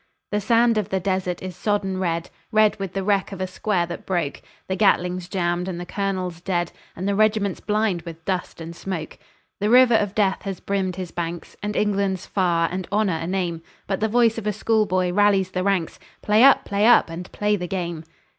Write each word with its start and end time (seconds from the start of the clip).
The 0.31 0.41
sand 0.41 0.79
of 0.79 0.89
the 0.89 0.99
desert 0.99 1.43
is 1.43 1.55
sodden 1.55 1.99
red, 1.99 2.31
Red 2.51 2.79
with 2.79 2.93
the 2.93 3.03
wreck 3.03 3.31
of 3.31 3.39
a 3.39 3.45
square 3.45 3.85
that 3.85 4.03
broke; 4.07 4.41
The 4.67 4.75
Gatling's 4.75 5.29
jammed 5.29 5.67
and 5.67 5.79
the 5.79 5.85
colonel 5.85 6.31
dead, 6.43 6.71
And 6.95 7.07
the 7.07 7.13
regiment 7.13 7.63
blind 7.67 8.01
with 8.01 8.25
dust 8.25 8.59
and 8.61 8.75
smoke. 8.75 9.19
The 9.59 9.69
river 9.69 9.93
of 9.93 10.15
death 10.15 10.41
has 10.41 10.59
brimmed 10.59 10.95
his 10.95 11.11
banks, 11.11 11.55
And 11.61 11.75
England's 11.75 12.25
far, 12.25 12.67
and 12.71 12.87
Honour 12.91 13.17
a 13.21 13.27
name, 13.27 13.61
But 13.85 13.99
the 13.99 14.07
voice 14.07 14.39
of 14.39 14.55
schoolboy 14.55 15.11
rallies 15.11 15.51
the 15.51 15.61
ranks, 15.61 15.99
"Play 16.23 16.43
up! 16.43 16.65
play 16.65 16.87
up! 16.87 17.07
and 17.11 17.31
play 17.31 17.55
the 17.55 17.67
game!" 17.67 18.03